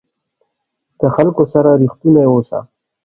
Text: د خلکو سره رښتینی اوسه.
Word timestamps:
د 0.99 1.01
خلکو 1.15 1.43
سره 1.53 1.69
رښتینی 1.81 2.23
اوسه. 2.29 2.59